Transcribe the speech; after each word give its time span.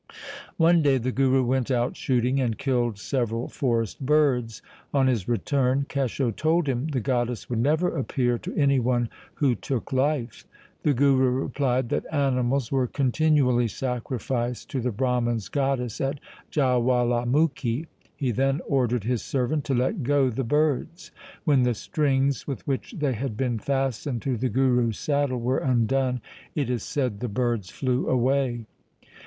One 0.57 0.81
day 0.81 0.97
the 0.97 1.11
Guru 1.11 1.43
went 1.43 1.69
out 1.69 1.95
shooting 1.95 2.41
and 2.41 2.57
killed 2.57 2.97
several 2.97 3.47
forest 3.47 4.03
birds. 4.03 4.63
On 4.95 5.05
his 5.05 5.27
return 5.27 5.85
Kesho 5.87 6.35
told 6.35 6.67
him 6.67 6.87
the 6.87 6.99
goddess 6.99 7.51
would 7.51 7.59
never 7.59 7.95
appear 7.95 8.39
to 8.39 8.55
any 8.55 8.79
one 8.79 9.09
who 9.35 9.53
took 9.53 9.93
life. 9.93 10.43
The 10.81 10.95
Guru 10.95 11.29
replied 11.43 11.89
that 11.89 12.07
animals 12.11 12.71
were 12.71 12.87
continually 12.87 13.67
sacrificed 13.67 14.71
to 14.71 14.81
the 14.81 14.91
Brahman's 14.91 15.49
goddess 15.49 16.01
at 16.01 16.19
Jawala 16.49 17.27
mukhi. 17.27 17.85
He 18.15 18.31
then 18.31 18.59
ordered 18.67 19.03
his 19.03 19.21
servant 19.21 19.65
to 19.65 19.75
let 19.75 20.01
go 20.01 20.31
the 20.31 20.43
birds. 20.43 21.11
When 21.43 21.61
the 21.61 21.75
strings 21.75 22.47
with 22.47 22.65
which 22.65 22.95
they 22.97 23.13
had 23.13 23.37
been 23.37 23.59
fastened 23.59 24.23
to 24.23 24.35
the 24.35 24.49
Guru's 24.49 24.97
saddle 24.97 25.39
were 25.39 25.59
undone, 25.59 26.21
it 26.55 26.71
is 26.71 26.81
said, 26.81 27.19
the 27.19 27.27
birds 27.27 27.69
flew 27.69 28.07
away. 28.09 28.65